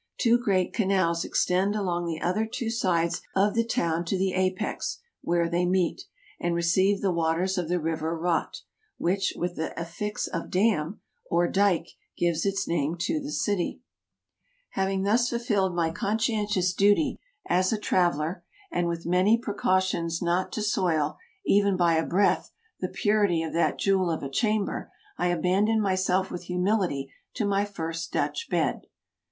[0.17, 4.97] Two great canals extend along the other two sides of the town to the apex,
[5.21, 6.05] where they meet,
[6.39, 8.63] and receive the waters of the river Rotte,
[8.97, 13.83] which, with the affix of dam, or dyke, gives its name to the city.
[14.73, 15.31] 198 TRAVELERS
[15.69, 18.41] AND EXPLORERS Having thus fulfilled my conscientious duty as a trav eler,
[18.71, 23.77] and with many precautions not to soil, even by a breath, the purity of that
[23.77, 28.87] jewel of a chamber, I abandoned myself with humility to my first Dutch bed.